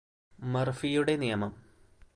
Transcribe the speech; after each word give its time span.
മര്ഫിയുടെ 0.39 1.15
നിയമം 1.15 1.51